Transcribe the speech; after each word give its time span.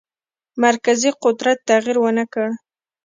مرکزي 0.63 1.09
قدرت 1.23 1.57
تغییر 1.69 1.97
ونه 2.01 2.25
کړ. 2.33 2.47